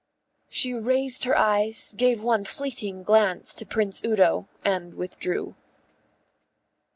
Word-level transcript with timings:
She 0.49 0.73
raised 0.73 1.25
her 1.25 1.37
eyes, 1.37 1.93
gave 1.95 2.23
one 2.23 2.43
fleeting 2.43 3.03
glance 3.03 3.53
to 3.53 3.67
Prince 3.67 4.03
Udo, 4.03 4.47
and 4.65 4.95
withdrew. 4.95 5.53